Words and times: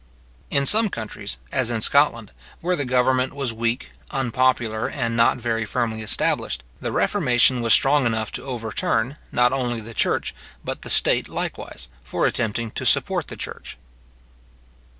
In 0.49 0.65
some 0.65 0.89
countries, 0.89 1.37
as 1.51 1.69
in 1.69 1.79
Scotland, 1.79 2.31
where 2.59 2.75
the 2.75 2.85
government 2.85 3.33
was 3.35 3.53
weak, 3.53 3.91
unpopular, 4.09 4.87
and 4.87 5.15
not 5.15 5.37
very 5.37 5.63
firmly 5.63 6.01
established, 6.01 6.63
the 6.81 6.91
reformation 6.91 7.61
was 7.61 7.71
strong 7.71 8.07
enough 8.07 8.31
to 8.31 8.43
overturn, 8.43 9.17
not 9.31 9.53
only 9.53 9.79
the 9.79 9.93
church, 9.93 10.33
but 10.65 10.81
the 10.81 10.89
state 10.89 11.29
likewise, 11.29 11.87
for 12.03 12.25
attempting 12.25 12.71
to 12.71 12.83
support 12.83 13.27
the 13.27 13.37
church. 13.37 13.77